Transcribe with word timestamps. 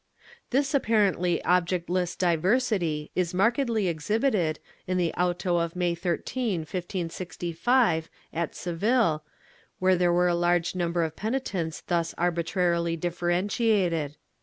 This 0.49 0.73
apparently 0.73 1.39
objectless 1.45 2.15
diversity 2.15 3.11
is 3.13 3.35
markedly 3.35 3.87
exhibited 3.87 4.57
in 4.87 4.97
the 4.97 5.13
auto 5.13 5.57
of 5.57 5.75
May 5.75 5.93
13, 5.93 6.61
1565, 6.61 8.09
at 8.33 8.55
Seville, 8.55 9.23
where 9.77 9.95
there 9.95 10.11
were 10.11 10.27
a 10.27 10.33
large 10.33 10.73
number 10.73 11.03
of 11.03 11.15
penitents 11.15 11.81
thus 11.81 12.15
arbitrarily 12.17 12.97
differentiated. 12.97 14.15